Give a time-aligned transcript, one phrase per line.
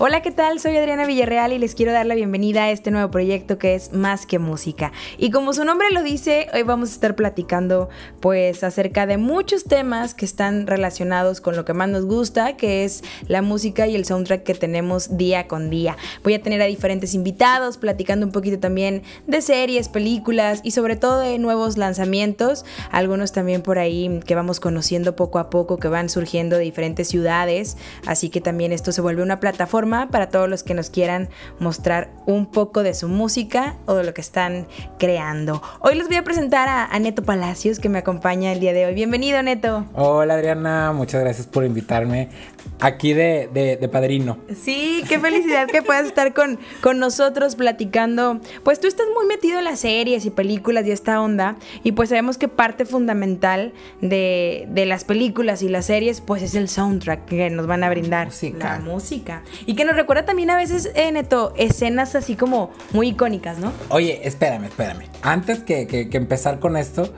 [0.00, 0.60] Hola, ¿qué tal?
[0.60, 3.92] Soy Adriana Villarreal y les quiero dar la bienvenida a este nuevo proyecto que es
[3.92, 4.92] Más que Música.
[5.16, 7.88] Y como su nombre lo dice, hoy vamos a estar platicando
[8.20, 12.84] pues acerca de muchos temas que están relacionados con lo que más nos gusta, que
[12.84, 15.96] es la música y el soundtrack que tenemos día con día.
[16.22, 20.94] Voy a tener a diferentes invitados platicando un poquito también de series, películas y sobre
[20.94, 25.88] todo de nuevos lanzamientos, algunos también por ahí que vamos conociendo poco a poco que
[25.88, 27.76] van surgiendo de diferentes ciudades,
[28.06, 31.28] así que también esto se vuelve una plataforma para todos los que nos quieran
[31.60, 34.66] mostrar un poco de su música o de lo que están
[34.98, 35.62] creando.
[35.80, 38.94] Hoy les voy a presentar a, Neto Palacios que me acompaña el día de hoy.
[38.94, 39.86] Bienvenido Neto.
[39.94, 42.28] Hola Adriana, muchas gracias por invitarme
[42.80, 44.38] aquí de, padrino.
[44.54, 48.40] Sí, qué felicidad que puedas estar con, con nosotros platicando.
[48.64, 52.10] Pues tú estás muy metido en las series y películas y esta onda y pues
[52.10, 57.50] sabemos que parte fundamental de, las películas y las series pues es el soundtrack que
[57.50, 58.28] nos van a brindar.
[58.58, 59.42] La música.
[59.66, 63.72] Y que nos recuerda también a veces, eh, Neto, escenas así como muy icónicas, ¿no?
[63.90, 65.04] Oye, espérame, espérame.
[65.22, 67.14] Antes que, que, empezar con esto,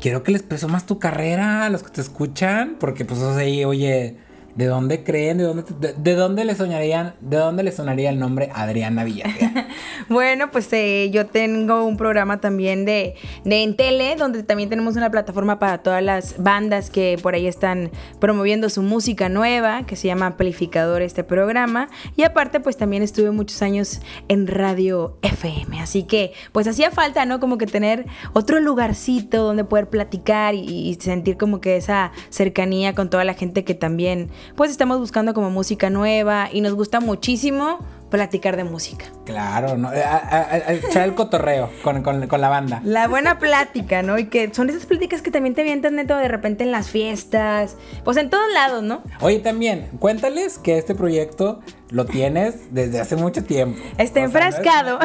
[0.00, 4.16] quiero que les presumas tu carrera a los que te escuchan, porque pues o oye
[4.54, 5.38] ¿De dónde creen?
[5.38, 7.14] ¿De dónde, de, dónde le soñarían?
[7.20, 9.66] ¿De dónde le sonaría el nombre Adriana Villarreal?
[10.10, 14.96] bueno, pues eh, yo tengo un programa también de, de en tele, donde también tenemos
[14.96, 19.96] una plataforma para todas las bandas que por ahí están promoviendo su música nueva, que
[19.96, 21.88] se llama Amplificador este programa.
[22.16, 25.80] Y aparte, pues también estuve muchos años en Radio FM.
[25.80, 27.40] Así que, pues hacía falta, ¿no?
[27.40, 32.94] Como que tener otro lugarcito donde poder platicar y, y sentir como que esa cercanía
[32.94, 37.00] con toda la gente que también pues estamos buscando como música nueva y nos gusta
[37.00, 37.78] muchísimo
[38.12, 39.06] platicar de música.
[39.24, 39.90] Claro, ¿no?
[39.90, 42.02] echar el cotorreo con,
[42.40, 42.82] la banda.
[42.84, 44.18] La buena plática, ¿no?
[44.18, 47.78] Y que son esas pláticas que también te vienen neto de repente en las fiestas,
[48.04, 49.02] pues en todos lados, ¿no?
[49.20, 51.60] Oye, también, cuéntales que este proyecto
[51.92, 53.78] lo tienes desde hace mucho tiempo.
[53.98, 54.98] Está enfrascado.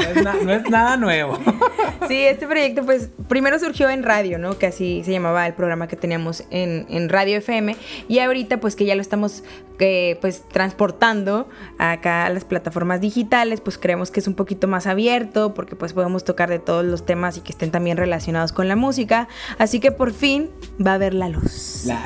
[0.43, 1.37] no, es, nada nuevo.
[2.07, 4.57] sí, este proyecto pues primero surgió en radio, ¿no?
[4.57, 7.75] Que así se llamaba el programa que teníamos en, Radio FM.
[8.07, 9.43] Y ahorita pues que ya lo estamos
[9.79, 14.87] eh, pues transportando acá a las plataformas digitales, pues creemos que es un poquito más
[14.87, 18.69] abierto porque pues podemos tocar de todos los temas y que estén también relacionados con
[18.69, 19.27] la música.
[19.57, 20.49] Así que por fin
[20.85, 21.85] va a haber la luz.
[21.85, 22.01] La,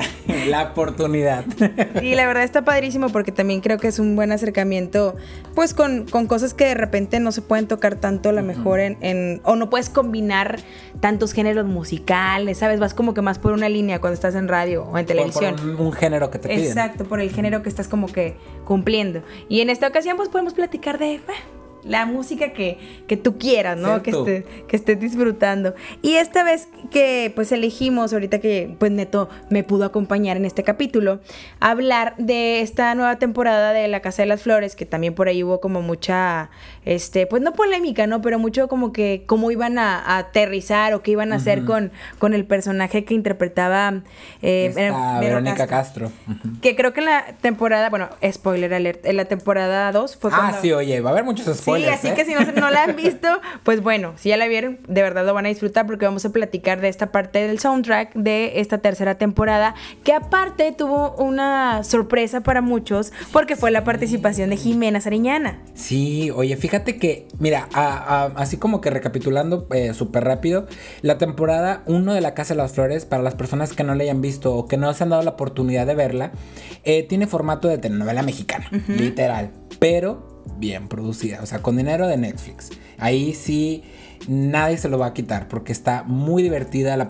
[0.48, 1.44] la oportunidad.
[2.02, 4.71] Y la verdad está padrísimo porque también creo que es un buen acercamiento
[5.54, 9.40] pues con, cosas que de repente no se pueden tocar tanto a lo mejor en,
[9.44, 10.60] o no puedes combinar
[11.00, 12.80] tantos géneros musicales, ¿sabes?
[12.80, 15.56] Vas como que más por una línea cuando estás en radio o en televisión.
[15.56, 16.64] Por, un, género que te piden.
[16.64, 19.22] Exacto, por el género que estás como que cumpliendo.
[19.48, 21.20] Y en esta ocasión pues podemos platicar de
[21.84, 24.02] la música que, que tú quieras, ¿no?
[24.02, 25.74] Que, esté, que estés disfrutando.
[26.00, 30.62] Y esta vez que pues elegimos, ahorita que pues Neto me pudo acompañar en este
[30.62, 31.20] capítulo,
[31.60, 35.42] hablar de esta nueva temporada de La Casa de las Flores, que también por ahí
[35.42, 36.50] hubo como mucha,
[36.84, 38.22] este, pues no polémica, ¿no?
[38.22, 42.34] Pero mucho como que cómo iban a, aterrizar o qué iban a hacer con, con
[42.34, 44.02] el personaje que interpretaba
[44.40, 44.72] eh,
[45.20, 46.12] Verónica Castro.
[46.60, 50.58] Que creo que en la temporada, bueno, spoiler alert, en la temporada 2 fue Ah,
[50.60, 53.28] sí, oye, va a haber muchos spoilers Sí, así que si no, la han visto,
[53.62, 56.30] pues bueno, si ya la vieron, de verdad lo van a disfrutar porque vamos a
[56.30, 59.74] platicar de esta parte del soundtrack de esta tercera temporada,
[60.04, 65.60] que aparte tuvo una sorpresa para muchos porque fue la participación de Jimena Sariñana.
[65.74, 70.66] Sí, oye, fíjate que, mira, así como que recapitulando eh, súper rápido,
[71.02, 74.02] la temporada 1 de La Casa de las Flores, para las personas que no la
[74.02, 76.32] hayan visto o que no se han dado la oportunidad de verla,
[76.84, 82.16] eh, tiene formato de telenovela mexicana, literal, pero bien producida, o sea, con dinero de
[82.16, 82.70] Netflix.
[82.98, 83.82] Ahí sí
[84.28, 87.06] nadie se lo va a quitar porque está muy divertida la,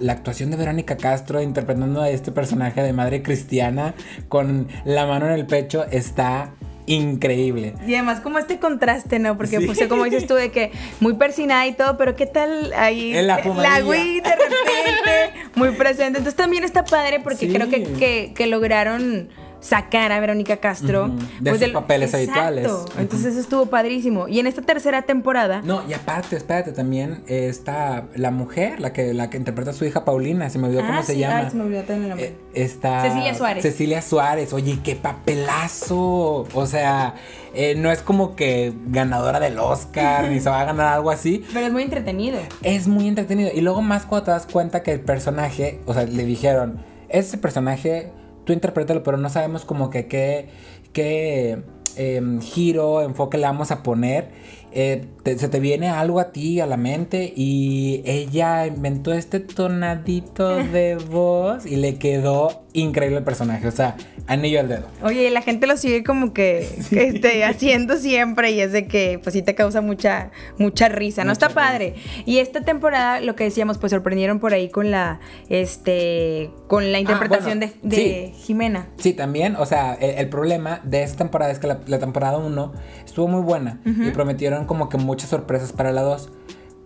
[0.00, 3.94] la, actuación de Verónica Castro interpretando a este personaje de madre cristiana
[4.28, 6.52] con la mano en el pecho está
[6.86, 7.74] increíble.
[7.86, 9.36] Y además como este contraste, ¿no?
[9.36, 13.16] Porque pues como dices tú de que muy persinada y todo, pero qué tal ahí
[13.16, 16.18] en la, la Wii de repente muy presente.
[16.18, 19.28] Entonces también está padre porque creo que, que lograron
[19.60, 21.08] sacar a Verónica Castro.
[21.40, 22.70] De pues sus papeles habituales.
[22.98, 24.28] Entonces estuvo padrísimo.
[24.28, 25.62] Y en esta tercera temporada.
[25.64, 29.84] No, y aparte, espérate, también está la mujer, la que, la que interpreta a su
[29.84, 31.50] hija Paulina, se me olvidó cómo ah, se llama.
[31.50, 32.26] se me olvidó también el nombre.
[32.26, 33.02] Eh, está.
[33.02, 33.62] Cecilia Suárez.
[33.62, 36.46] Cecilia Suárez, oye, qué papelazo.
[36.54, 37.14] O sea,
[37.54, 41.44] eh, no es como que ganadora del Oscar, ni se va a ganar algo así.
[41.52, 42.38] Pero es muy entretenido.
[42.62, 43.50] Es muy entretenido.
[43.52, 47.38] Y luego más cuando te das cuenta que el personaje, o sea, le dijeron, ese
[47.38, 48.12] personaje
[48.44, 50.48] tú interprétalo, pero no sabemos como que qué,
[50.92, 51.62] qué
[51.96, 54.30] em, giro, enfoque le vamos a poner.
[54.72, 60.56] eh, se te viene algo a ti, a la mente, y ella inventó este tonadito
[60.56, 63.66] de voz y le quedó increíble el personaje.
[63.66, 63.96] O sea,
[64.26, 64.86] anillo al dedo.
[65.02, 69.20] Oye, y la gente lo sigue como que, este, haciendo siempre y es de que
[69.22, 71.32] pues sí te causa mucha, mucha risa, ¿no?
[71.32, 71.94] Está padre.
[72.26, 76.98] Y esta temporada, lo que decíamos, pues sorprendieron por ahí con la, este, con la
[76.98, 78.88] ah, interpretación de, Jimena.
[78.98, 82.72] Sí, también, o sea, el, problema de esta temporada es que la, temporada 1
[83.04, 86.30] estuvo muy buena y prometieron como que muchas sorpresas para la 2.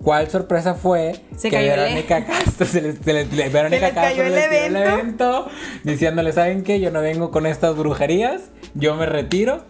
[0.02, 3.04] ¿Cuál sorpresa fue que Verónica Castro se les,
[3.52, 5.46] Verónica Castro el, evento?
[5.82, 6.78] diciéndole, ¿saben qué?
[6.80, 9.64] Yo no vengo con estas brujerías, yo me retiro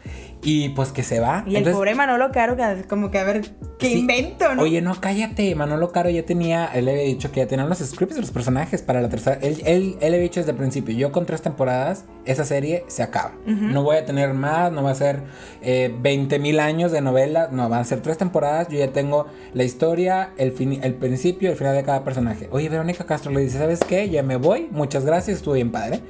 [0.44, 1.42] y pues que se va.
[1.46, 2.56] Y el pobre Manolo Caro,
[2.86, 3.42] como que a ver
[3.78, 4.62] qué invento, ¿no?
[4.62, 5.54] Oye, no, cállate.
[5.54, 8.30] Manolo Caro ya tenía, él le había dicho que ya tenían los scripts de los
[8.30, 9.38] personajes para la tercera.
[9.40, 13.02] Él, él, él había dicho desde el principio: yo con tres temporadas, esa serie se
[13.02, 13.32] acaba.
[13.46, 15.22] No voy a tener más, no va a ser
[15.62, 17.48] eh, 20 mil años de novela.
[17.50, 18.68] No, van a ser tres temporadas.
[18.68, 22.48] Yo ya tengo la historia, el, fin, el principio y el final de cada personaje.
[22.50, 24.10] Oye, Verónica Castro le dice: ¿Sabes qué?
[24.10, 24.68] Ya me voy.
[24.70, 26.02] Muchas gracias, estuvo bien padre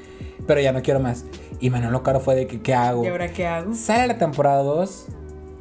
[0.47, 1.25] pero ya no quiero más.
[1.61, 3.05] Y Manolo Caro fue de que, ¿qué hago?
[3.05, 3.75] ¿Y ahora qué hago?
[3.75, 5.07] Sale la temporada 2.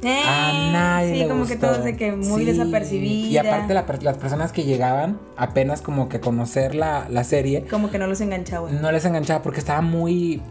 [0.02, 3.28] Eh, a nadie sí, como que todo se que muy desapercibida.
[3.28, 7.64] Y aparte las personas que llegaban apenas como que conocer la, la, serie.
[7.70, 8.70] Como que no los enganchaba.
[8.70, 10.42] No les enganchaba porque estaba muy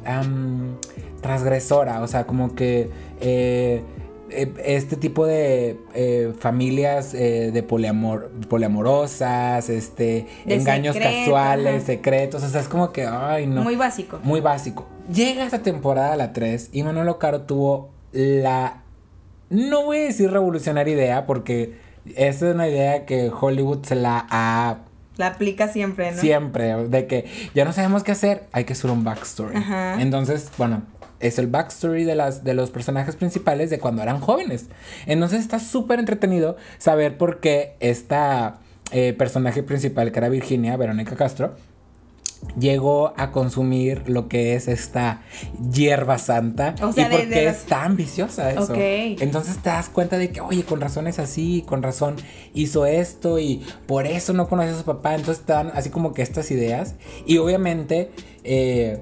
[1.22, 2.02] transgresora.
[2.02, 2.90] O sea, como que
[3.22, 3.84] eh,
[4.64, 12.62] este tipo de eh, familias eh, de poliamor, poliamorosas, este, engaños casuales, secretos, o sea,
[12.62, 13.64] es como que, ay, no.
[13.64, 14.20] Muy básico.
[14.24, 14.88] Muy básico.
[15.14, 18.84] Llega esta temporada, la 3, y Manolo Caro tuvo la,
[19.50, 21.76] no voy a decir revolucionaria idea, porque
[22.16, 24.80] esta es una idea que Hollywood se la ha...
[25.18, 26.18] La aplica siempre, ¿no?
[26.18, 29.56] Siempre, de que ya no sabemos qué hacer, hay que hacer un backstory.
[30.00, 30.84] Entonces, bueno,
[31.24, 34.68] es el backstory de, las, de los personajes principales de cuando eran jóvenes.
[35.06, 38.60] Entonces está súper entretenido saber por qué esta
[38.92, 41.56] eh, personaje principal, que era Virginia, Verónica Castro,
[42.60, 45.22] llegó a consumir lo que es esta
[45.72, 48.74] hierba santa y por qué es tan ambiciosa eso.
[48.76, 52.16] Entonces te das cuenta de que, oye, con razón es así, con razón
[52.54, 55.16] hizo esto y por eso no conoce a su papá.
[55.16, 56.96] Entonces están así como que estas ideas.
[57.26, 58.12] Y obviamente
[58.44, 59.02] eh,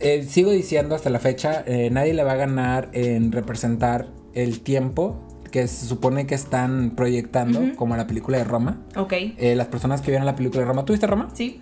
[0.00, 4.60] eh, sigo diciendo hasta la fecha, eh, nadie le va a ganar en representar el
[4.60, 5.16] tiempo
[5.50, 8.78] que se supone que están proyectando, como la película de Roma.
[8.96, 9.12] Ok.
[9.12, 10.84] Eh, las personas que vieron la película de Roma.
[10.84, 11.30] ¿Tuviste Roma?
[11.32, 11.60] Sí.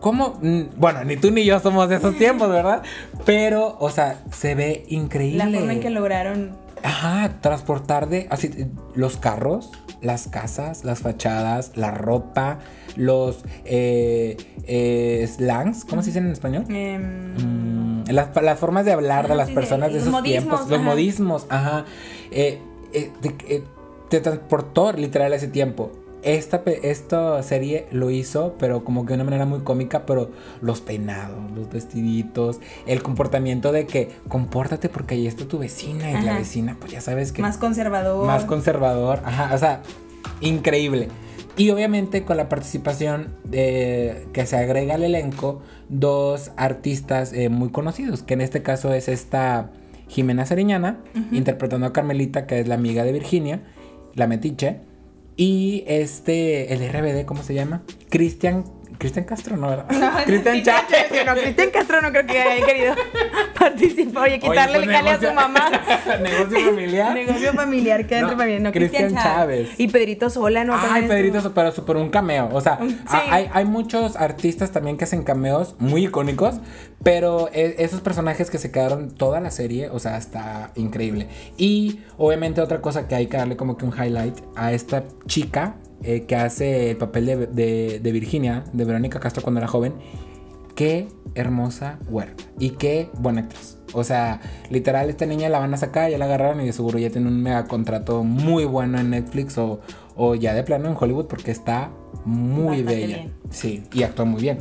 [0.00, 0.38] ¿Cómo?
[0.42, 2.82] Mm, bueno, ni tú ni yo somos de esos tiempos, ¿verdad?
[3.24, 5.38] Pero, o sea, se ve increíble.
[5.38, 6.63] La forma en que lograron.
[6.84, 8.26] Ajá, transportar de.
[8.30, 9.72] Así, los carros,
[10.02, 12.58] las casas, las fachadas, la ropa,
[12.94, 14.36] los eh,
[14.66, 16.66] eh, slangs, ¿cómo se dicen en español?
[16.68, 21.86] Em, mm, las, formas de hablar de las personas de esos tiempos, los modismos, ajá.
[22.30, 22.60] Eh,
[24.10, 25.90] te, transportó literal ese tiempo.
[26.24, 30.30] Esta, esta serie lo hizo, pero como que de una manera muy cómica, pero
[30.62, 36.24] los peinados, los vestiditos, el comportamiento de que compórtate porque ahí está tu vecina y
[36.24, 37.42] la vecina, pues ya sabes que...
[37.42, 38.26] Más conservador.
[38.26, 39.82] Más conservador, ajá, o sea,
[40.40, 41.08] increíble.
[41.56, 47.68] Y obviamente con la participación de, que se agrega al elenco dos artistas eh, muy
[47.68, 49.70] conocidos, que en este caso es esta
[50.08, 50.98] Jimena Sariñana,
[51.32, 53.60] interpretando a Carmelita, que es la amiga de Virginia,
[54.14, 54.80] la metiche,
[55.36, 57.82] y este, el RBD, ¿cómo se llama?
[58.08, 58.64] Cristian
[58.98, 59.86] Cristian Castro no, ¿verdad?
[59.90, 61.26] No, Cristian Chávez.
[61.26, 62.94] No, Cristian Castro no creo que haya querido
[63.58, 64.24] participar.
[64.24, 65.70] Oye, quitarle el jale a su mamá.
[66.22, 67.14] negocio familiar.
[67.14, 68.60] negocio familiar, que entre familia.
[68.60, 69.70] No, Cristian Chávez.
[69.78, 70.74] Y Pedrito Sola, ¿no?
[70.76, 72.48] Ay, Pedrito Sola, pero super un cameo.
[72.52, 76.56] O sea, hay, hay muchos artistas también que hacen cameos muy icónicos,
[77.02, 81.28] pero e, esos personajes que se quedaron toda la serie, o sea, está increíble.
[81.56, 85.76] Y obviamente otra cosa que hay que darle como que un highlight a esta chica
[86.04, 89.94] eh, que hace el papel de, de, Virginia, de Verónica Castro cuando era joven,
[90.74, 93.78] qué hermosa huerta y qué buena actriz.
[93.92, 96.98] O sea, literal, esta niña la van a sacar, ya la agarraron y de seguro
[96.98, 99.80] ya tiene un mega contrato muy bueno en Netflix o,
[100.14, 101.90] o ya de plano en Hollywood porque está
[102.24, 103.28] muy bella.
[103.50, 104.58] Sí, y actúa muy bien.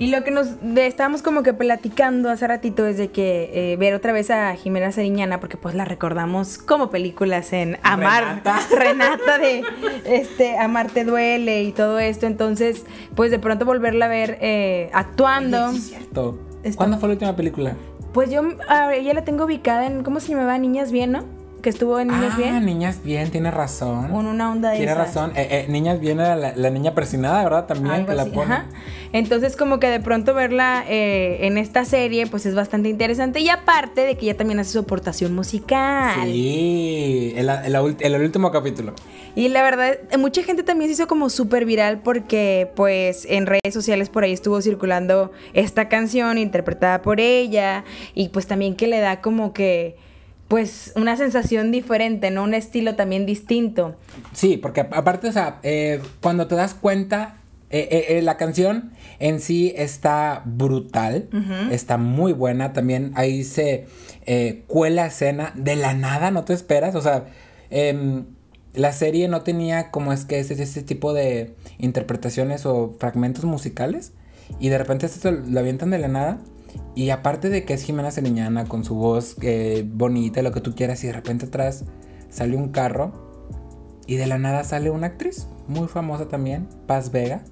[0.00, 3.92] Y lo que nos estábamos como que platicando hace ratito es de que eh, ver
[3.92, 8.42] otra vez a Jimena Sariñana, porque pues la recordamos como películas en Amar,
[8.74, 9.62] Renata, de
[10.06, 12.26] este Amar te duele y todo esto.
[12.26, 15.68] Entonces, pues de pronto volverla a ver eh, actuando.
[15.68, 16.38] es cierto.
[16.76, 17.76] ¿Cuándo fue la última película?
[18.14, 18.40] Pues yo
[18.94, 20.56] ella la tengo ubicada en, ¿cómo se llamaba?
[20.56, 21.39] Niñas Bien, ¿no?
[21.60, 22.64] Que estuvo en Niñas ah, Bien.
[22.64, 24.08] Niñas Bien, tiene razón.
[24.08, 25.06] Con una onda de Tiene esas.
[25.08, 25.32] razón.
[25.36, 27.66] Eh, eh, niñas Bien era la, la niña persinada, ¿verdad?
[27.66, 28.42] También Algo que la pone.
[28.54, 28.66] ajá.
[29.12, 33.40] Entonces, como que de pronto verla eh, en esta serie, pues es bastante interesante.
[33.40, 36.20] Y aparte de que ella también hace su aportación musical.
[36.24, 38.94] Sí, el, el- el- el último capítulo.
[39.34, 43.72] Y la verdad, mucha gente también se hizo como súper viral porque, pues, en redes
[43.72, 47.84] sociales por ahí estuvo circulando esta canción interpretada por ella.
[48.14, 49.96] Y pues también que le da como que,
[50.50, 52.42] pues, una sensación diferente, ¿no?
[52.42, 53.94] Un estilo también distinto.
[54.32, 57.36] Sí, porque aparte, o sea, eh, cuando te das cuenta,
[57.70, 58.90] eh, eh, la canción
[59.20, 61.28] en sí está brutal,
[61.70, 62.72] está muy buena.
[62.72, 63.86] También ahí se
[64.66, 66.96] cuela escena de la nada, no te esperas.
[66.96, 67.26] O sea,
[67.70, 68.24] em,
[68.74, 74.14] la serie no tenía como es que ese, ese tipo de interpretaciones o fragmentos musicales.
[74.58, 76.40] Y de repente esto lo avientan de la nada.
[76.94, 80.74] Y aparte de que es Jimena Sariñana con su voz eh, bonita, lo que tú
[80.74, 81.84] quieras, y de repente atrás
[82.28, 83.12] sale un carro
[84.06, 87.42] y de la nada sale una actriz muy famosa también, Paz Vega.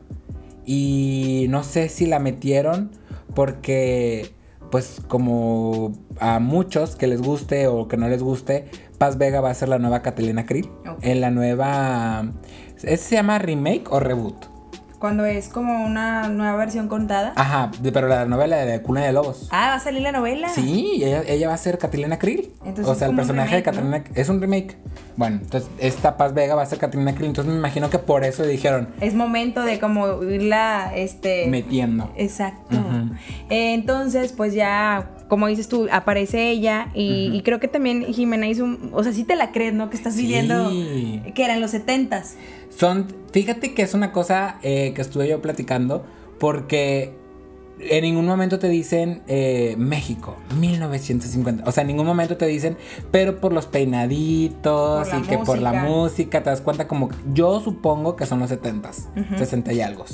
[0.66, 2.90] Y no sé si la metieron
[3.34, 4.32] porque,
[4.70, 8.66] pues como a muchos que les guste o que no les guste,
[8.98, 10.68] Paz Vega va a ser la nueva Catalina Krill.
[11.00, 12.32] En la nueva...
[12.76, 14.57] ¿ese ¿Se llama remake o reboot?
[14.98, 17.32] Cuando es como una nueva versión contada.
[17.36, 19.48] Ajá, pero la novela de Cuna de Lobos.
[19.52, 20.48] Ah, va a salir la novela.
[20.48, 22.50] Sí, ella, ella va a ser Catalina Krill.
[22.64, 23.82] Entonces o sea, el personaje de remake, ¿no?
[23.92, 24.76] Catalina es un remake.
[25.16, 27.26] Bueno, entonces esta Paz Vega va a ser Catalina Krill.
[27.28, 31.46] Entonces me imagino que por eso dijeron Es momento de como irla, este...
[31.46, 32.10] metiendo.
[32.16, 32.76] Exacto.
[33.50, 38.48] Eh, entonces, pues ya, como dices tú, aparece ella y, y creo que también Jimena
[38.48, 38.90] hizo un...
[38.92, 39.90] O sea, sí te la crees, ¿no?
[39.90, 40.22] Que estás Sí.
[40.22, 40.70] viviendo...
[41.34, 42.36] Que eran los setentas.
[42.78, 46.04] Son, fíjate que es una cosa eh, que estuve yo platicando
[46.38, 47.12] porque
[47.80, 51.64] en ningún momento te dicen eh, México, 1950.
[51.66, 52.76] O sea, en ningún momento te dicen,
[53.10, 56.44] pero por los peinaditos Por y que por la música.
[56.44, 59.06] te das cuenta como, yo supongo que son los 70s,
[59.36, 60.04] 60 y algo.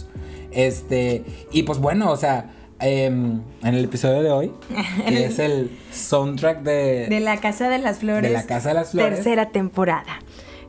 [0.51, 4.53] Este, y pues bueno, o sea, em, en el episodio de hoy,
[5.07, 8.31] que es el soundtrack de, De la Casa de las Flores.
[8.31, 9.17] de la Casa de las Flores.
[9.17, 10.19] Tercera temporada.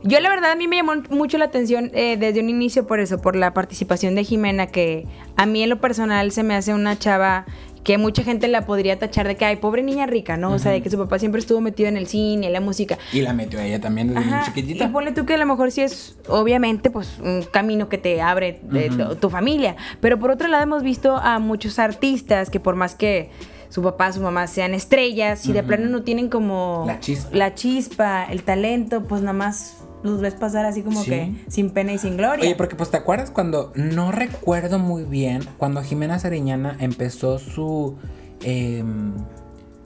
[0.06, 3.00] Yo la verdad a mí me llamó mucho la atención eh, desde un inicio por
[3.00, 6.74] eso, por la participación de Jimena, que a mí en lo personal se me hace
[6.74, 7.44] una chava
[7.82, 10.52] que mucha gente la podría tachar de que, ay, pobre niña rica, ¿no?
[10.52, 12.98] O sea, de que su papá siempre estuvo metido en el cine, en la música.
[13.12, 14.86] Y la metió ella también desde Ajá, chiquitita.
[14.86, 18.20] Y ponle tú que a lo mejor sí es, obviamente, pues un camino que te
[18.20, 18.60] abre
[18.90, 19.76] tu, tu familia.
[20.00, 23.30] Pero por otro lado hemos visto a muchos artistas que por más que
[23.68, 27.36] su papá, su mamá sean estrellas y de plano no tienen como La chispa.
[27.36, 31.10] la chispa, el talento, pues nada más los ves pasar así como Sí.
[31.10, 32.44] que sin pena y sin gloria.
[32.44, 37.96] Oye, porque pues te acuerdas cuando, no recuerdo muy bien, cuando Jimena Sariñana empezó su,
[38.42, 39.12] em,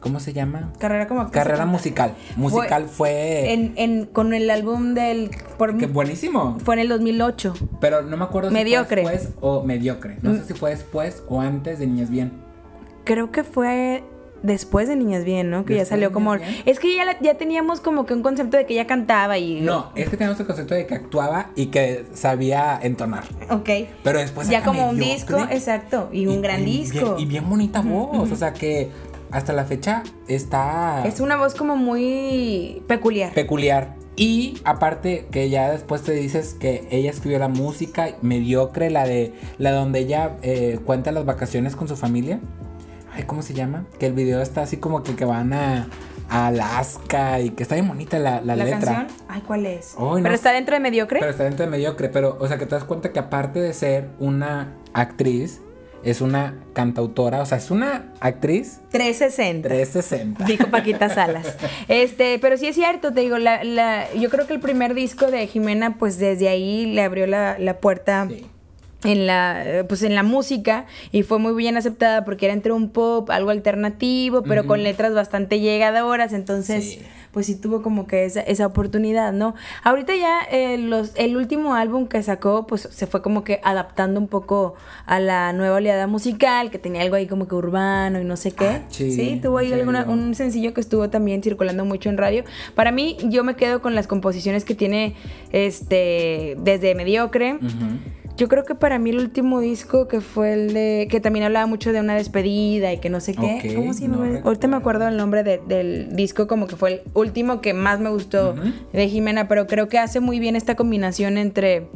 [0.00, 0.72] ¿cómo se llama?
[0.78, 2.14] Carrera como actriz Carrera musical.
[2.36, 3.52] Musical fue...
[3.52, 5.30] En, en- con el álbum del...
[5.58, 6.58] Por, que buenísimo.
[6.64, 7.54] fue en el 2008.
[7.80, 9.02] Pero no me acuerdo si Mediocre.
[9.02, 10.18] fue después o mediocre.
[10.22, 12.32] No sé si fue después o antes de Niñas Bien.
[13.04, 14.04] Creo que fue
[14.42, 15.64] después de Niñas Bien, ¿no?
[15.64, 16.36] Que ya Después salió como...
[16.36, 16.62] Bien.
[16.66, 19.60] Es que ya, ya teníamos como que un concepto de que ella cantaba y...
[19.60, 23.24] No, es que tenemos el concepto de que actuaba y que sabía entonar.
[23.50, 23.68] Ok.
[24.02, 26.08] Pero después ya como un disco, exacto.
[26.12, 27.16] Y un gran y disco.
[27.18, 28.30] Y bien bonita voz.
[28.30, 28.90] O sea que
[29.30, 31.04] hasta la fecha está...
[31.06, 33.32] Es una voz como muy peculiar.
[33.32, 33.94] peculiar.
[34.16, 39.32] Y aparte que ya después te dices que ella escribió la música mediocre, la de
[39.56, 42.40] la donde ella eh, cuenta las vacaciones con su familia.
[43.20, 43.84] Ay, ¿cómo se llama?
[43.98, 45.88] Que el video está así como que, que van a,
[46.30, 48.80] a Alaska y que está bien bonita la, la ¿La letra.
[48.80, 49.06] canción?
[49.28, 49.94] Ay, ¿cuál es?
[49.98, 50.34] No ¿Pero sé.
[50.34, 51.18] está dentro de Mediocre?
[51.20, 53.74] Pero está dentro de mediocre, pero o sea que te das cuenta que aparte de
[53.74, 55.60] ser una actriz,
[56.02, 59.68] es una cantautora, o sea, es una actriz 360.
[59.68, 60.44] 360.
[60.46, 61.56] Dijo Paquita Salas.
[61.88, 65.30] Este, pero sí es cierto, te digo, la, la, yo creo que el primer disco
[65.30, 68.46] de Jimena, pues desde ahí le abrió la, la puerta Sí.
[69.04, 72.72] En la, eh, pues en la música y fue muy bien aceptada porque era entre
[72.72, 77.02] un pop, algo alternativo, pero con letras bastante llegadoras, entonces Sí.
[77.32, 79.54] pues sí tuvo como que esa, esa oportunidad, ¿no?
[79.84, 84.20] Ahorita ya eh, los, el último álbum que sacó, pues se fue como que adaptando
[84.20, 84.74] un poco
[85.06, 88.50] a la nueva oleada musical, que tenía algo ahí como que urbano y no sé
[88.52, 88.66] qué.
[88.68, 92.18] Ah, sí, sí, tuvo ahí ¿en alguna, un sencillo que estuvo también circulando mucho en
[92.18, 92.44] radio.
[92.74, 95.14] Para mí, yo me quedo con las composiciones que tiene
[95.52, 97.54] este desde Mediocre.
[97.54, 97.66] Ujú.
[98.40, 101.08] Yo creo que para mí el último disco que fue el de.
[101.10, 103.60] que también hablaba mucho de una despedida y que no sé qué.
[103.62, 104.16] Ok, ¿Cómo se llama?
[104.26, 107.74] no Ahorita me acuerdo el nombre de- del disco, como que fue el último que
[107.74, 108.54] más me gustó
[108.94, 111.88] de Jimena, pero creo que hace muy bien esta combinación entre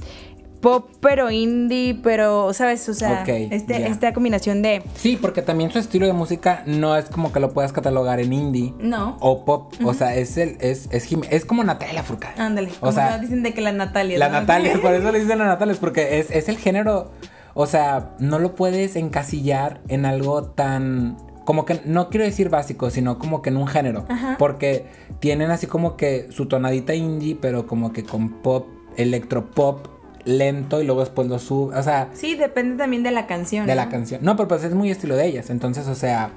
[0.65, 2.89] pop, pero indie, pero, ¿sabes?
[2.89, 4.83] O sea, este, esta combinación de...
[4.95, 8.33] Sí, porque también su estilo de música no es como que lo puedas catalogar en
[8.33, 8.73] indie.
[8.79, 9.19] No.
[9.21, 9.75] O pop.
[9.85, 12.41] O sea, es el, es, es, es como Natalia Furcade.
[12.41, 12.71] Ándale.
[12.81, 14.19] O sea, dicen de que la Natalia.
[14.19, 17.11] La Natalia, por eso le dicen la Natalia, es porque es, es el género.
[17.53, 22.89] O sea, no lo puedes encasillar en algo tan como que no quiero decir básico,
[22.89, 24.07] sino como que en un género.
[24.39, 24.87] Porque
[25.21, 28.67] tienen así como que su tonadita indie, pero como que con pop,
[28.97, 29.94] electropop
[30.25, 31.77] lento y luego después lo sube.
[31.77, 32.09] O sea.
[32.13, 33.67] Sí, depende también de la canción.
[33.67, 34.21] De la canción.
[34.23, 35.51] No, pero pues es muy estilo de ellas.
[35.51, 36.31] Entonces, o sea.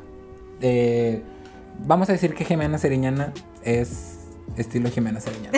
[0.62, 1.22] Eh,
[1.86, 4.17] vamos a decir que Jimena Seriñana es
[4.56, 5.58] estilo Jimena Sariñana.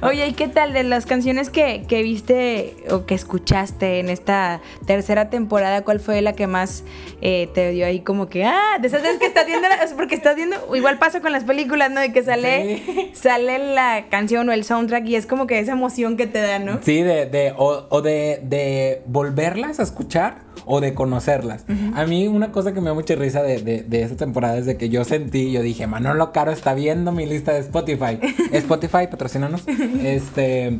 [0.02, 5.30] Oye, ¿y qué tal de las canciones que, viste o que escuchaste en esta tercera
[5.30, 5.82] temporada?
[5.82, 6.84] ¿Cuál fue la que más
[7.20, 10.36] eh, te dio ahí como que, ah, de esas veces que estás viendo, porque estás
[10.36, 12.00] viendo, igual pasa con las películas, ¿no?
[12.00, 16.16] De que sale, sale la canción o el soundtrack y es como que esa emoción
[16.16, 16.78] que te da, ¿no?
[16.82, 21.64] Sí, de, de o, de, de volverlas a escuchar o de conocerlas.
[21.94, 24.76] A mí una cosa que me da mucha risa de, de, esta temporada es de
[24.76, 28.18] que yo sentí, yo dije, Manolo Caro está viendo mi lista de Spotify.
[28.52, 29.62] Spotify, patrocínanos.
[30.02, 30.78] este,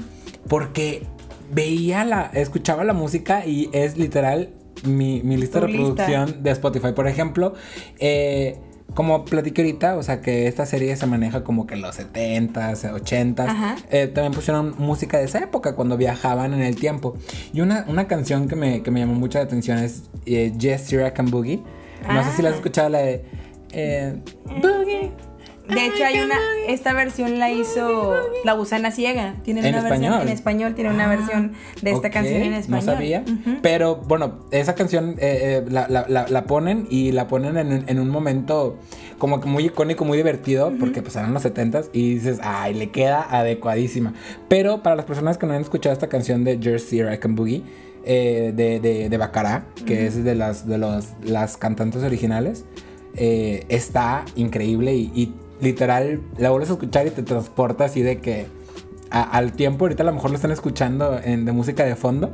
[0.48, 1.06] porque
[1.50, 4.50] veía la, escuchaba la música y es literal
[4.84, 6.92] mi, lista de reproducción de Spotify.
[6.94, 7.54] Por ejemplo,
[7.98, 8.58] eh,
[8.94, 12.92] como platiqué ahorita, o sea que esta serie se maneja como que en los 70s,
[12.92, 13.84] 80s.
[13.90, 17.16] Eh, también pusieron música de esa época cuando viajaban en el tiempo.
[17.52, 20.92] Y una, una canción que me, que me llamó mucho la atención es eh, Yes,
[21.16, 21.62] and Boogie.
[22.08, 22.58] No sé si la has ah.
[22.58, 23.24] escuchado, la de...
[23.72, 24.22] Eh,
[24.62, 25.27] Boogie.
[25.68, 26.36] De hecho, hay una.
[26.66, 29.34] Esta versión la hizo La Gusana Ciega.
[29.42, 30.10] Tiene ¿En una español?
[30.10, 32.86] versión en español, tiene una ah, versión de esta canción en español.
[32.86, 33.24] No sabía.
[33.62, 38.78] Pero bueno, esa canción eh, eh, la, ponen y la ponen en, un momento
[39.18, 42.90] como que muy icónico, muy divertido, porque pues eran los 70 y dices, ay, le
[42.90, 44.14] queda adecuadísima.
[44.48, 47.62] Pero para las personas que no han escuchado esta canción de Jersey I Can Boogie,
[48.04, 52.64] eh, de, de, de Bacará, que es de las, de los, las cantantes originales,
[53.14, 58.46] está increíble y literal la vuelves a escuchar y te transporta así de que
[59.10, 62.30] al tiempo, ahorita a lo mejor lo están escuchando en, de música de fondo,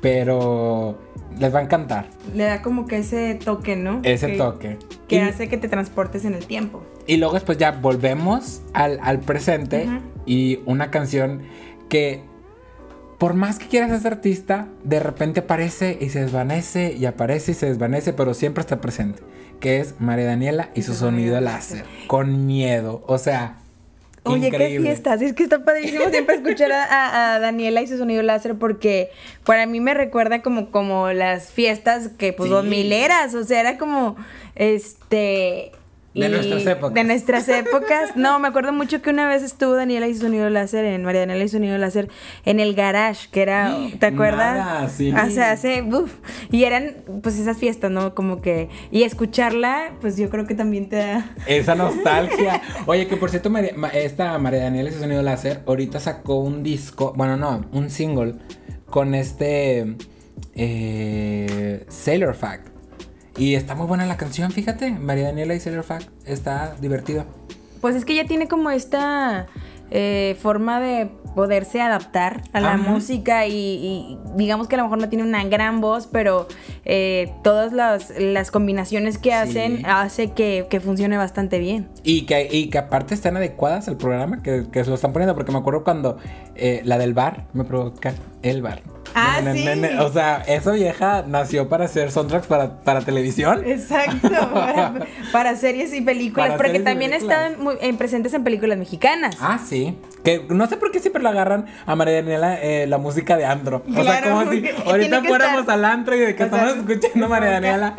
[0.00, 0.98] pero
[1.38, 2.06] les va a encantar.
[2.34, 4.00] Le da como que ese toque, ¿no?
[4.02, 4.78] Ese toque.
[5.08, 6.82] Que hace que te transportes en el tiempo.
[7.06, 9.88] Y luego después ya volvemos al, presente
[10.26, 11.42] y una canción
[11.88, 12.22] que
[13.22, 17.54] por más que quieras ser artista, de repente aparece y se desvanece y aparece y
[17.54, 19.22] se desvanece, pero siempre está presente
[19.60, 21.84] que es María Daniela y su sonido láser.
[22.08, 23.04] Con miedo.
[23.06, 23.58] O sea.
[24.24, 25.22] Oye, qué fiestas.
[25.22, 29.10] Es que está padrísimo siempre escuchar a, Daniela y su sonido láser porque
[29.44, 33.36] para mí me recuerda como, como las fiestas que, pues, dos mileras.
[33.36, 34.16] O sea, era como,
[34.56, 35.70] este,
[36.14, 36.94] de nuestras épocas.
[36.94, 38.16] De nuestras épocas.
[38.16, 41.20] No, me acuerdo mucho que una vez estuvo Daniela y su sonido láser en María
[41.20, 42.08] Daniela y su sonido láser
[42.44, 44.56] en el garage, que era, ¿te acuerdas?
[44.56, 45.12] Nada, sí.
[45.12, 45.84] O sea, hace,
[46.50, 48.14] y eran pues esas fiestas, ¿no?
[48.14, 51.34] Como que, y escucharla, pues yo creo que también te da...
[51.46, 52.60] Esa nostalgia.
[52.86, 53.50] Oye, que por cierto,
[53.92, 58.34] esta María Daniela y su sonido láser ahorita sacó un disco, bueno, no, un single
[58.86, 59.96] con este
[60.54, 62.71] eh, Sailor Fact.
[63.36, 64.90] Y está muy buena la canción, fíjate.
[64.90, 67.26] María Daniela y Sailor Fact está divertida.
[67.80, 69.46] Pues es que ella tiene como esta
[69.90, 75.08] eh, forma de poderse adaptar a la música y, digamos que a lo mejor no
[75.08, 76.46] tiene una gran voz, pero
[76.84, 81.88] eh, todas las, combinaciones que hacen hace que, funcione bastante bien.
[82.04, 85.34] Y que, y que aparte están adecuadas al programa, que, que se lo están poniendo,
[85.34, 86.18] porque me acuerdo cuando
[86.54, 88.82] eh, la del bar me provoca el bar.
[89.14, 89.68] Ah, sí.
[90.00, 93.62] o sea, esa vieja nació para hacer soundtracks para, para televisión.
[93.64, 94.30] Exacto,
[95.32, 99.36] para, series y películas, porque también están muy, presentes en películas mexicanas.
[99.40, 99.98] Ah, sí.
[100.24, 103.44] Que no sé por qué siempre la agarran a María Daniela eh, la música de
[103.44, 103.82] Andro.
[103.94, 107.50] o sea, como si ahorita fuéramos al antro y de que estamos escuchando a María
[107.60, 107.96] Daniela.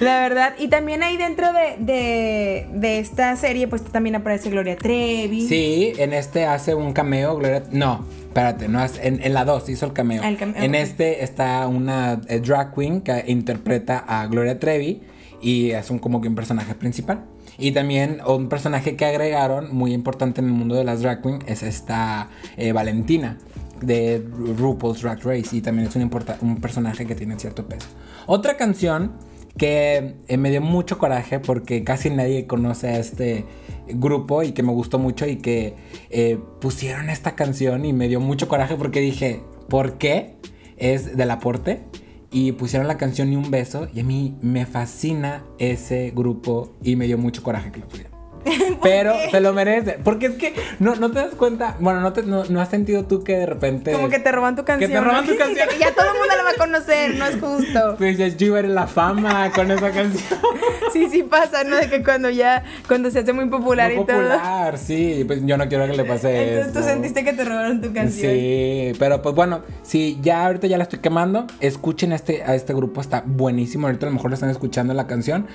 [0.00, 5.46] La verdad, y también ahí dentro de, de, esta serie, pues también aparece Gloria Trevi.
[5.46, 7.62] Sí, en este hace un cameo, Gloria.
[7.70, 10.22] No, espérate, no en, en la 2 hizo el cameo.
[10.22, 15.02] en este está una eh, drag queen que interpreta a Gloria Trevi
[15.40, 17.24] y es un como que un personaje principal.
[17.58, 21.38] Y también un personaje que agregaron, muy importante en el mundo de las drag queen,
[21.46, 22.28] es esta
[22.58, 23.38] eh, Valentina
[23.80, 24.22] de
[24.58, 25.56] RuPaul's Drag Race.
[25.56, 26.10] Y también es un,
[26.42, 27.86] un personaje que tiene cierto peso.
[28.26, 29.12] Otra canción
[29.56, 33.44] que eh, me dio mucho coraje porque casi nadie conoce a este
[33.88, 35.74] grupo y que me gustó mucho y que
[36.10, 40.36] eh, pusieron esta canción y me dio mucho coraje porque dije, ¿por qué?
[40.76, 41.82] Es del aporte
[42.30, 46.96] y pusieron la canción Ni un beso y a mí me fascina ese grupo y
[46.96, 48.15] me dio mucho coraje que lo pusieran.
[48.82, 49.98] pero se lo merece.
[50.02, 53.22] Porque es que no, no te das cuenta, bueno, no, te, no, has sentido tú
[53.22, 53.92] que de repente...
[53.92, 54.90] Como que te roban tu canción.
[54.90, 55.68] Que te roban tu canción.
[55.78, 57.96] ya todo el mundo la va a conocer, no es justo.
[57.98, 60.40] Pues ya yo eres la fama con esa canción.
[60.92, 61.76] sí, sí pasa, ¿no?
[61.76, 65.56] De que cuando ya, cuando se hace muy popular muy y popular, sí, pues yo
[65.56, 68.32] no quiero que le pase Entonces tú sentiste que te robaron tu canción.
[68.32, 72.74] Sí, pero pues bueno, si ya ahorita ya la estoy quemando, escuchen este, a este
[72.74, 75.46] grupo, está buenísimo, ahorita a lo mejor lo están escuchando la canción,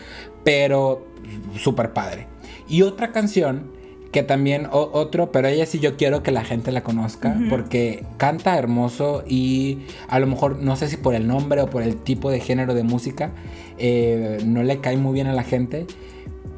[0.43, 1.08] pero
[1.58, 2.27] súper padre.
[2.68, 3.72] Y otra canción
[4.12, 8.58] que también otro, pero ella sí yo quiero que la gente la conozca porque canta
[8.58, 12.30] hermoso y a lo mejor no sé si por el nombre o por el tipo
[12.30, 13.32] de género de música
[13.78, 15.88] eh, no le cae muy bien a la gente,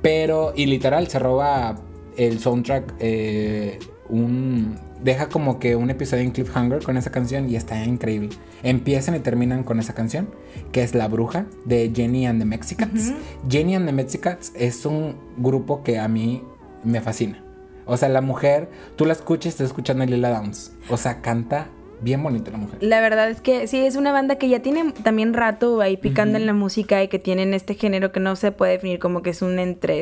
[0.01, 1.79] pero y literal se roba
[2.17, 3.77] el soundtrack eh,
[4.13, 8.29] un deja como que un episodio en cliffhanger con esa canción y está increíble.
[8.61, 10.29] Empiezan y terminan con esa canción,
[10.71, 13.13] que es La Bruja de Jenny and the Mexicans.
[13.49, 16.43] Jenny and the Mexicans es un grupo que a mí
[16.83, 17.43] me fascina.
[17.85, 20.71] O sea, la mujer, tú la escuchas, estás escuchando a Lila Downs.
[20.89, 21.67] O sea, canta
[22.01, 22.77] bien bonita la mujer.
[22.81, 26.37] La verdad es que sí, es una banda que ya tiene también rato ahí picando
[26.37, 29.31] en la música y que tienen este género que no se puede definir como que
[29.31, 30.01] es un entre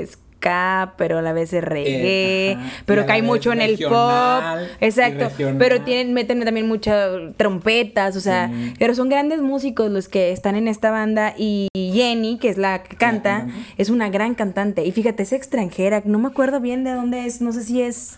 [0.98, 4.44] pero a la vez es reggae, eh, pero cae mucho en el pop.
[4.80, 5.30] Exacto.
[5.58, 10.56] Pero tienen, meten también muchas trompetas, o sea, pero son grandes músicos los que están
[10.56, 14.86] en esta banda y Jenny, que es la que canta, es una gran cantante.
[14.86, 18.18] Y fíjate, es extranjera, no me acuerdo bien de dónde es, no sé si es...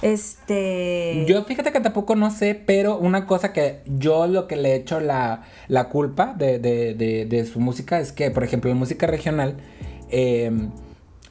[0.00, 1.24] Este.
[1.26, 4.74] Yo fíjate que tampoco no sé, pero una cosa que yo lo que le he
[4.76, 8.76] hecho la, la culpa de, de, de, de, su música es que, por ejemplo, en
[8.76, 9.56] música regional,
[10.10, 10.52] eh,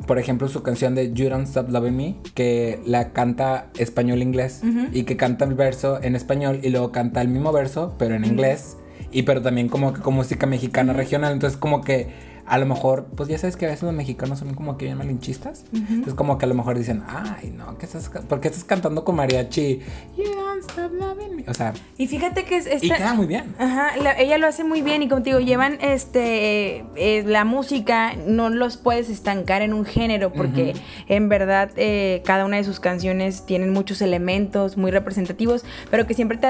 [0.06, 4.62] por ejemplo, su canción de You Don't Stop Loving Me, que la canta español-inglés
[4.94, 8.24] y que canta el verso en español y luego canta el mismo verso, pero en
[8.24, 8.78] inglés,
[9.12, 11.34] y pero también como que con música mexicana regional.
[11.34, 12.08] Entonces, como que
[12.48, 14.98] a lo mejor, pues ya sabes que a veces los mexicanos son como que bien
[14.98, 15.66] malinchistas.
[15.74, 19.04] Entonces, como que a lo mejor dicen, ay, no, ¿qué estás, ¿por qué estás cantando
[19.04, 19.82] con mariachi?
[20.18, 21.44] You don't stop loving me.
[21.48, 21.74] O sea.
[21.98, 22.84] Y fíjate que es.
[22.84, 23.54] y queda muy bien.
[23.60, 26.86] Ajá, ella lo hace muy bien y contigo llevan este.
[26.96, 30.74] Eh, la música, no los puedes estancar en un género porque
[31.08, 36.14] en verdad eh, cada una de sus canciones tienen muchos elementos muy representativos, pero que
[36.14, 36.48] siempre te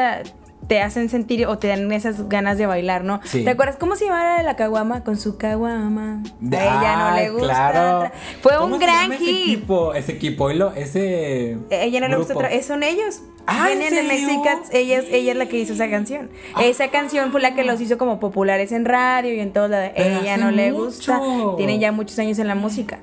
[0.68, 3.22] te hacen sentir o te dan esas ganas de bailar, ¿no?
[3.32, 6.24] ¿Te acuerdas cómo se llamaba la caguama con su caguama?
[6.24, 7.48] A ella no le gusta.
[7.48, 8.12] Claro.
[8.42, 9.22] Fue un gran hit.
[9.22, 11.58] Ese equipo, ese equipo, ese.
[11.70, 12.50] Ella no le gusta otra.
[12.62, 13.22] Son ellos.
[13.48, 16.30] Ah, ¿en de Mexicans, ella, ella es la que hizo esa canción.
[16.54, 16.66] Ah.
[16.66, 19.70] esa canción fue la que los hizo como populares en radio y en todo.
[19.70, 21.22] La, ella no le gusta.
[21.56, 23.00] Tiene ya muchos años en la música.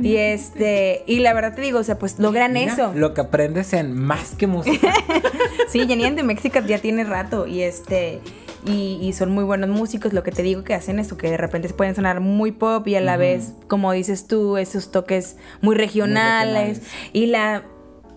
[0.00, 2.92] y este, y la verdad te digo, o sea, pues logran eso.
[2.94, 4.92] Lo que aprendes en más que música.
[5.68, 8.20] sí, Jenny de México ya tiene rato y este
[8.64, 10.12] y, son muy buenos músicos.
[10.12, 12.96] Lo que te digo que hacen esto, que de repente pueden sonar muy pop y
[12.96, 16.82] a la vez, como dices tú, esos toques muy regionales.
[17.12, 17.64] Y la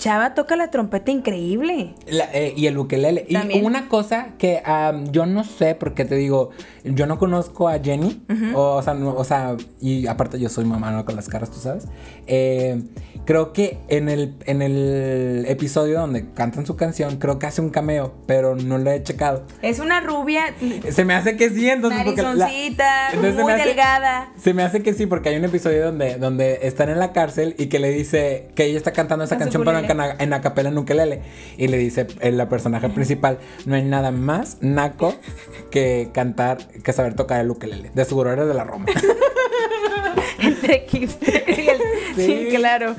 [0.02, 1.94] chava toca la trompeta increíble.
[2.08, 3.26] Eh, y el ukelele.
[3.30, 4.62] Y una cosa que
[5.12, 6.50] yo no sé, porque te digo,
[6.84, 8.24] yo no conozco a Jenny.
[8.56, 11.88] o, sea, o sea, y aparte yo soy mamá con las caras, tú sabes.
[12.26, 12.82] Eh,
[13.32, 17.70] creo que en el, en el episodio donde cantan su canción, creo que hace un
[17.70, 19.44] cameo, pero no lo he checado.
[19.62, 20.54] Es una rubia.
[20.90, 22.02] Se me hace que sí, entonces.
[22.04, 24.34] Porque muy delgada.
[24.38, 27.56] Se me hace que sí, porque hay un episodio donde, donde están en la cárcel
[27.58, 31.22] y que le dice que ella está cantando esa canción, pero en, acapela en ukelele.
[31.56, 35.16] Y le dice el la personaje principal: No hay nada más naco
[35.70, 37.92] que cantar, que saber tocar el ukelele.
[37.94, 38.88] De seguro eres de la Roma.
[40.68, 41.78] Entre
[42.16, 42.48] sí.
[42.56, 42.96] claro.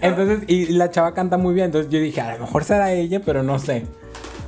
[0.00, 1.66] Entonces, y la chava canta muy bien.
[1.66, 3.84] Entonces yo dije, a lo mejor será ella, pero no sé.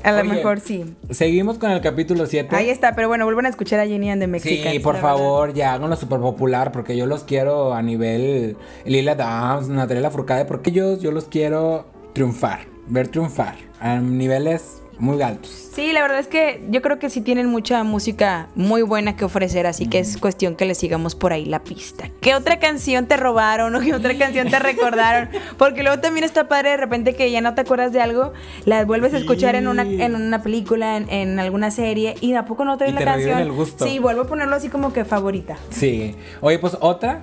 [0.02, 0.85] A lo mejor sí.
[1.11, 2.54] Seguimos con el capítulo 7.
[2.54, 4.72] Ahí está, pero bueno, vuelvan a escuchar a Jenny and the Mexicans.
[4.72, 9.68] Sí, por favor, ya háganlo súper popular porque yo los quiero a nivel Lila Downs,
[9.68, 15.68] Natalia Lafourcade, porque yo, yo los quiero triunfar, ver triunfar a niveles muy altos.
[15.72, 19.24] Sí, la verdad es que yo creo que sí tienen mucha música muy buena que
[19.24, 22.11] ofrecer, así que es cuestión que les sigamos por ahí la pista.
[22.20, 25.28] ¿Qué otra canción te robaron o qué otra canción te recordaron?
[25.56, 28.32] Porque luego también está padre de repente que ya no te acuerdas de algo,
[28.64, 32.44] la vuelves a escuchar en una, en una película, en, alguna serie y de a
[32.44, 33.38] poco no traes la canción.
[33.38, 33.87] El gusto.
[33.87, 35.56] Sí, vuelvo a ponerlo así como que favorita.
[35.70, 36.16] Sí.
[36.40, 37.20] Oye, pues otra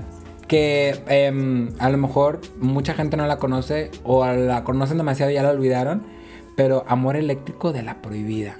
[0.48, 5.36] que em, a lo mejor mucha gente no la conoce o la conocen demasiado y
[5.36, 6.04] ya la olvidaron,
[6.56, 8.58] pero Amor Eléctrico de La Prohibida.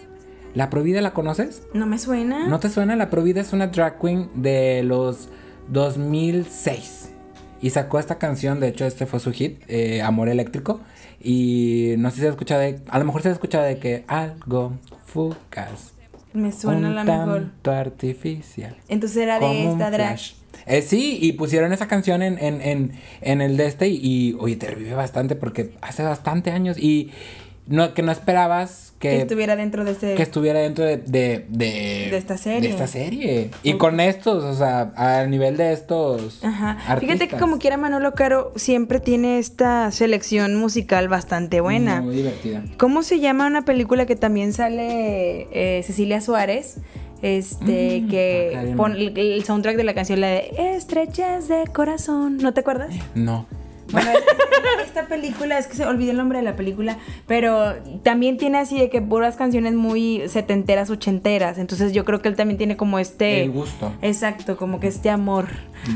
[0.54, 1.64] ¿La Prohibida la conoces?
[1.74, 2.48] No me suena.
[2.48, 2.96] ¿No te suena?
[2.96, 5.30] La Prohibida es una drag queen de los
[5.70, 7.12] 2006.
[7.62, 10.82] Y sacó esta canción, de hecho este fue su hit, eh, Amor Eléctrico.
[11.22, 12.80] Y no sé si se ha escuchado de...
[12.90, 14.74] A lo mejor se ha escuchado de que algo
[15.06, 15.94] fugaz.
[16.34, 17.52] Me suena la mejor.
[17.64, 18.76] Artificial.
[18.88, 20.20] Entonces era de esta drag.
[20.68, 24.38] Eh, sí, y pusieron esa canción en, en, en, en el de este y, y,
[24.40, 27.12] oye, te revive bastante porque hace bastante años y
[27.68, 30.16] no, que no esperabas que, Que estuviera dentro de ese...
[30.16, 32.62] que estuviera dentro de, de, de, De esta serie.
[32.62, 33.50] de esta serie.
[33.64, 36.44] Y con estos, o sea, al nivel de estos.
[36.44, 36.78] Ajá.
[37.00, 42.02] Fíjate que como quiera Manolo Caro siempre tiene esta selección musical bastante buena.
[42.02, 42.64] Muy divertida.
[42.78, 46.78] ¿Cómo se llama una película que también sale eh, Cecilia Suárez?
[47.22, 51.64] Este, Mm, que hay pon el, el soundtrack de la canción, la de Estrechas de
[51.74, 52.38] Corazón.
[52.38, 52.94] ¿No te acuerdas?
[53.16, 53.48] No.
[53.92, 54.10] Bueno,
[54.86, 58.80] esta película, es que se olvidé el nombre de la película, pero también tiene así
[58.80, 61.58] de que puras canciones muy setenteras, ochenteras.
[61.58, 63.44] Entonces yo creo que él también tiene como este.
[63.44, 63.94] El gusto.
[64.02, 65.48] Exacto, como que este amor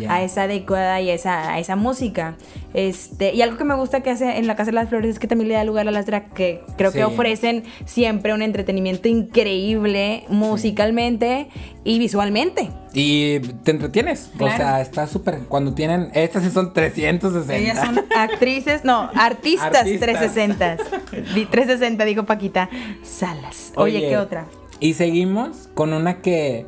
[0.07, 2.35] a esa adecuada y a esa, a esa música.
[2.73, 5.19] Este, y algo que me gusta que hace en la Casa de las Flores es
[5.19, 6.99] que también le da lugar a las drag que creo Sí.
[6.99, 11.47] que ofrecen siempre un entretenimiento increíble musicalmente
[11.83, 12.69] y visualmente.
[12.93, 14.29] Y te entretienes.
[14.37, 14.53] Claro.
[14.53, 15.39] O sea, está súper.
[15.47, 16.09] Cuando tienen.
[16.13, 17.55] Estas sí son 360.
[17.57, 19.99] Ellas son actrices, no, artistas, Artistas.
[19.99, 20.77] 360.
[21.35, 22.69] Di- 360, dijo Paquita
[23.03, 23.73] Salas.
[23.75, 24.45] Oye, ¿qué otra?
[24.79, 26.65] Y seguimos con una que.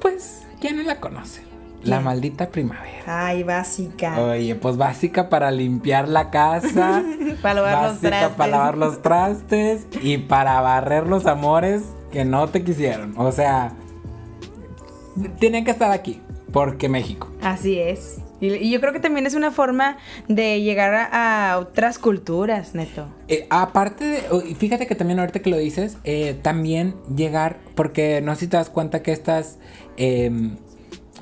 [0.00, 1.42] Pues, ¿quién no la conoce?
[1.82, 3.04] La maldita primavera.
[3.06, 4.20] Ay, básica.
[4.20, 7.02] Oye, pues básica para limpiar la casa.
[7.42, 8.36] Para lavar los básica trastes.
[8.36, 9.86] para lavar los trastes.
[10.02, 13.14] Y para barrer los amores que no te quisieron.
[13.16, 13.72] O sea,
[15.38, 16.20] tienen que estar aquí.
[16.52, 17.30] Porque México.
[17.42, 18.18] Así es.
[18.40, 22.74] Y, y yo creo que también es una forma de llegar a, a otras culturas,
[22.74, 23.06] neto.
[23.28, 28.34] Eh, aparte de, fíjate que también ahorita que lo dices, eh, también llegar, porque no
[28.34, 29.58] sé si te das cuenta que estas
[29.96, 30.56] em,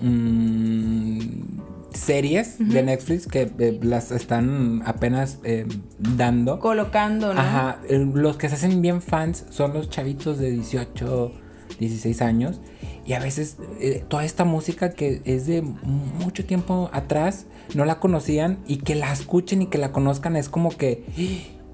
[0.00, 1.56] mm,
[1.92, 7.40] series de Netflix que eh, las están apenas em, dando, Colocando, ¿no?
[7.40, 11.32] ajá, eh, los que se hacen bien fans son los chavitos de 18,
[11.78, 12.60] 16 años.
[13.04, 18.00] Y a veces eh, toda esta música que es de mucho tiempo atrás no la
[18.00, 21.04] conocían y que la escuchen y que la conozcan es como que,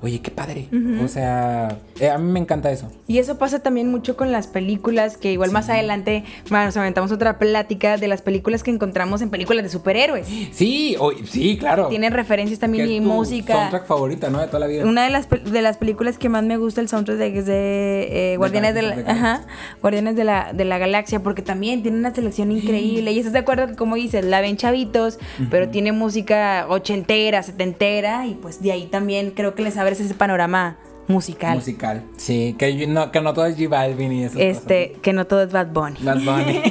[0.03, 0.69] oye, qué padre.
[1.03, 2.91] O sea, eh, a mí me encanta eso.
[3.07, 7.13] Y eso pasa también mucho con las películas, que igual más adelante, bueno, nos aventamos
[7.13, 10.27] otra plática de las películas que encontramos en películas de superhéroes.
[10.53, 11.89] Sí, sí, claro.
[11.89, 13.55] Tienen referencias también Que y música.
[13.55, 14.41] Soundtrack favorita, ¿no?
[14.41, 14.85] De toda la vida.
[14.85, 18.33] Una de las, de las películas que más me gusta el soundtrack de- es de
[18.33, 19.47] eh, Guardianes, de la, ajá,
[19.81, 23.13] Guardianes de la, de la Galaxia, porque también tiene una selección increíble.
[23.13, 25.19] Y estás de acuerdo que, como dices, la ven chavitos,
[25.51, 30.77] pero tiene música ochentera, setentera, y pues de ahí también creo que les ese panorama
[31.09, 31.57] musical.
[31.57, 32.03] Musical.
[32.17, 34.39] Sí, que no, que no todo es G Balvin y eso.
[34.39, 35.99] este, que no todo es Bad Bunny.
[36.03, 36.63] Bad Bunny.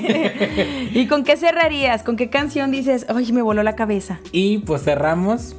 [0.93, 2.03] ¿Y con qué cerrarías?
[2.03, 4.19] ¿Con qué canción dices, ay, me voló la cabeza?
[4.31, 5.55] y pues cerramos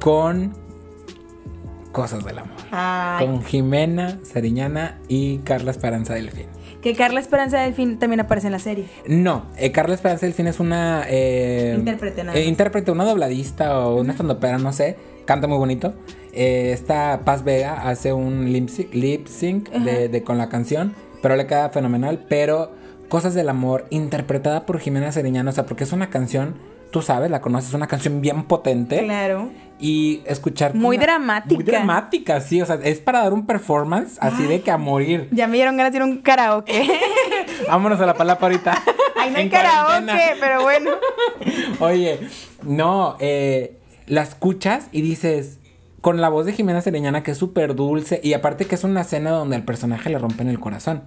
[0.00, 0.52] con
[1.92, 2.54] Cosas del Amor.
[2.72, 6.46] Ay, Con Jimena Sariñana y Carla Esperanza Delfín.
[6.82, 8.86] que Carla Esperanza Delfín también aparece en la serie.
[9.06, 11.04] No, eh, Carla Esperanza Delfín es una...
[11.08, 14.96] eh, Intérprete, nada eh, intérprete, una dobladista o una estandopera, no sé.
[15.24, 15.94] Canta muy bonito.
[16.34, 20.94] Eh, esta Paz Vega hace un lip sync, lip sync de, de- con la canción,
[21.22, 22.24] pero le queda fenomenal.
[22.28, 22.72] Pero
[23.08, 26.56] Cosas del Amor, interpretada por Jimena Sariñana, o sea, porque es una canción,
[26.90, 29.04] tú sabes, la conoces, es una canción bien potente.
[29.04, 29.50] Claro.
[29.78, 30.74] Y escuchar...
[30.74, 31.54] Muy una- dramática.
[31.54, 35.28] Muy dramática, sí, o sea, es para dar un performance así de que a morir.
[35.32, 36.88] Ya me dieron ganas de ir a un karaoke.
[37.68, 38.82] Vámonos a la palapa ahorita.
[39.16, 40.36] Ay, no hay karaoke, cuarentena.
[40.40, 40.90] pero bueno.
[41.80, 42.20] Oye,
[42.62, 45.58] no, eh, la escuchas y dices,
[46.04, 49.00] con la voz de Jimena Sereñana, que es súper dulce, y aparte que es una
[49.00, 51.00] escena donde al personaje le rompen el corazón,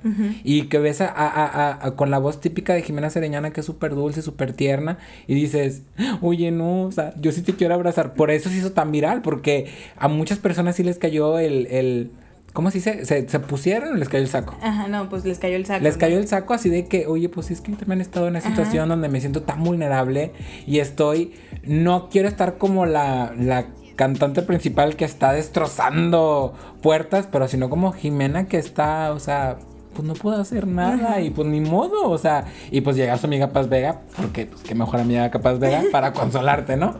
[0.43, 3.59] y que ves a, a- a- a- con la voz típica de Jimena Sereñana, que
[3.59, 5.83] es súper dulce, súper tierna, y dices,
[6.21, 8.15] oye, no, o sea, yo sí te quiero abrazar.
[8.15, 11.67] Por eso se hizo tan viral, porque a muchas personas sí les cayó el...
[11.67, 12.09] el
[12.53, 13.05] ¿Cómo se dice?
[13.05, 14.57] Se, se pusieron o les cayó el saco.
[14.63, 15.83] Ajá, no, pues les cayó el saco.
[15.83, 15.99] Les ¿no?
[15.99, 18.31] cayó el saco así de que, oye, pues es que yo también he estado en
[18.31, 18.49] una Ajá.
[18.49, 20.31] situación donde me siento tan vulnerable
[20.65, 21.33] y estoy,
[21.63, 27.91] no quiero estar como la, la cantante principal que está destrozando puertas, pero sino como
[27.91, 29.57] Jimena que está, o sea,
[29.93, 33.25] pues no puedo hacer nada y pues ni modo, o sea, y pues llega su
[33.25, 36.95] amiga Paz Vega, porque pues qué mejor amiga que Paz Vega para consolarte, ¿no?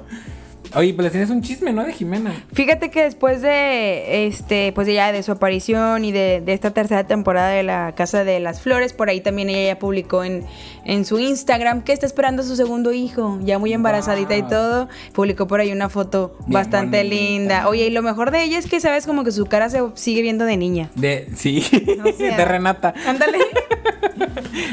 [0.75, 1.83] Oye, pues tienes un chisme, ¿no?
[1.83, 2.33] De Jimena.
[2.53, 7.05] Fíjate que después de este, pues ya de su aparición y de, de esta tercera
[7.05, 10.45] temporada de la Casa de las Flores, por ahí también ella ya publicó en,
[10.85, 14.87] en su Instagram que está esperando a su segundo hijo, ya muy embarazadita y todo.
[15.13, 17.15] Publicó por ahí una foto Bien bastante bonita.
[17.15, 17.67] linda.
[17.69, 20.21] Oye, y lo mejor de ella es que sabes como que su cara se sigue
[20.21, 20.89] viendo de niña.
[20.95, 21.63] De, sí,
[22.03, 22.93] O sea, de Renata.
[23.07, 23.37] Ándale.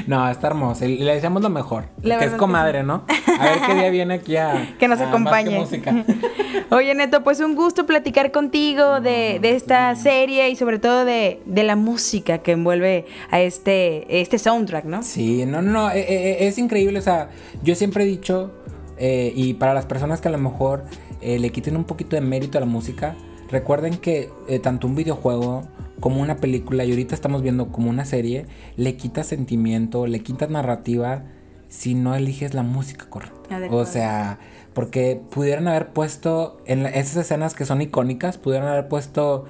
[0.06, 0.86] No, está hermosa.
[0.86, 1.86] Le deseamos lo mejor.
[2.02, 3.04] La que es que comadre, ¿no?
[3.38, 5.50] A ver qué día viene aquí a que nos a acompañe.
[6.70, 11.40] Oye, Neto, pues un gusto platicar contigo de, de esta serie y sobre todo de,
[11.44, 15.02] de la música que envuelve a este, este soundtrack, ¿no?
[15.02, 17.30] Sí, no, no, no, eh, eh, es increíble, o sea,
[17.62, 18.52] yo siempre he dicho,
[18.96, 20.84] eh, y para las personas que a lo mejor
[21.20, 23.16] eh, le quiten un poquito de mérito a la música,
[23.50, 25.64] recuerden que eh, tanto un videojuego
[26.00, 30.46] como una película, y ahorita estamos viendo como una serie, le quita sentimiento, le quita
[30.46, 31.24] narrativa
[31.74, 33.34] si no eliges la música correcta.
[33.70, 34.38] O sea,
[34.74, 39.44] porque pudieran haber puesto en la- esas escenas que son icónicas, pudieran haber puesto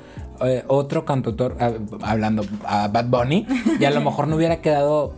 [0.45, 3.47] eh, otro cantautor, ah, hablando a Bad Bunny,
[3.79, 5.13] y a lo mejor no hubiera quedado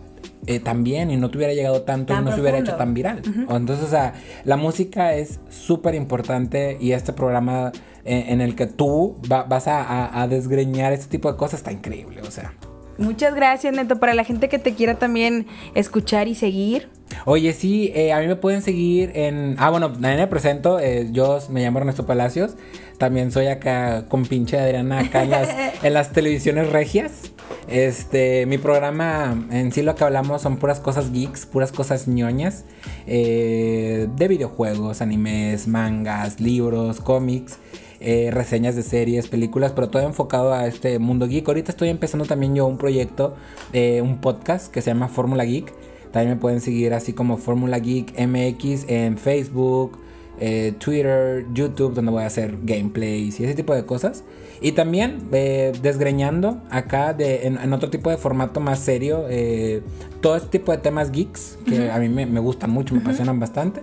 [0.47, 2.75] eh, tan bien y no te hubiera llegado tanto Tan y no se hubiera hecho
[2.77, 3.23] tan viral.
[3.49, 4.15] Entonces, o sea,
[4.45, 7.73] la música es súper importante y este programa
[8.05, 11.61] eh, en el que tú va- vas a, a- a desgreñar este tipo de cosas
[11.61, 12.53] está increíble, o sea.
[12.99, 16.89] Muchas gracias, Neto, para la gente que te quiera también escuchar y seguir.
[17.25, 19.57] Oye, sí, eh, a mí me pueden seguir en...
[19.59, 22.57] Ah, bueno, me presento, eh, yo me llamo Ernesto Palacios,
[22.99, 25.49] también soy acá con pinche Adriana acá en las,
[25.83, 27.31] en las televisiones regias.
[27.69, 32.65] Este, mi programa en sí lo que hablamos son puras cosas geeks, puras cosas ñoñas,
[33.07, 37.59] eh, de videojuegos, animes, mangas, libros, cómics.
[38.07, 41.49] Eh, reseñas de series, películas, pero todo enfocado a este mundo geek.
[41.49, 43.35] Ahorita estoy empezando también yo un proyecto,
[43.73, 45.73] eh, un podcast que se llama Fórmula Geek.
[46.13, 49.99] También me pueden seguir así como Fórmula Geek MX en Facebook,
[50.39, 54.23] eh, Twitter, YouTube, donde voy a hacer gameplays y ese tipo de cosas.
[54.61, 59.83] Y también eh, desgreñando acá de, en, en otro tipo de formato más serio, eh,
[60.21, 63.41] todo este tipo de temas geeks que a mí me, me gustan mucho, me apasionan
[63.41, 63.83] bastante.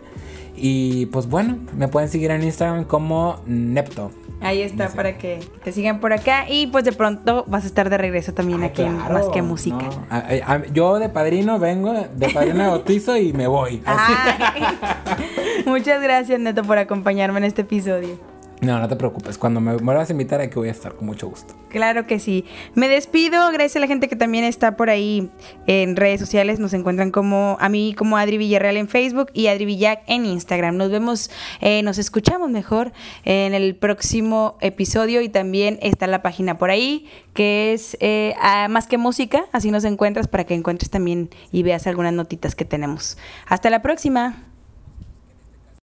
[0.55, 4.11] Y pues bueno, me pueden seguir en Instagram como Nepto.
[4.41, 6.49] Ahí está, para que te sigan por acá.
[6.49, 9.41] Y pues de pronto vas a estar de regreso también Ah, aquí en Más que
[9.41, 9.77] Música.
[9.77, 10.05] no.
[10.09, 13.81] A- a- a- yo de padrino vengo, de padrino de bautizo y me voy.
[15.65, 18.19] Muchas gracias, Neto, por acompañarme en este episodio.
[18.63, 19.37] No, no te preocupes.
[19.37, 21.53] Cuando me vuelvas a invitar, aquí voy a estar con mucho gusto.
[21.69, 22.45] Claro que sí.
[22.75, 23.51] Me despido.
[23.51, 25.29] Gracias a la gente que también está por ahí
[25.67, 26.59] en redes sociales.
[26.59, 30.77] Nos encuentran como a mí como Adri Villarreal en Facebook y Adri Villac en Instagram.
[30.77, 32.93] Nos vemos, eh, nos escuchamos mejor
[33.25, 38.33] en el próximo episodio y también está la página por ahí que es eh,
[38.69, 39.45] Más que Música.
[39.51, 43.17] Así nos encuentras para que encuentres también y veas algunas notitas que tenemos.
[43.47, 44.52] Hasta la próxima.